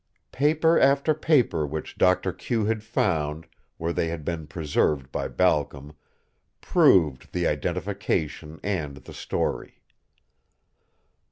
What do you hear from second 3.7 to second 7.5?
where they had been preserved by Balcom, proved the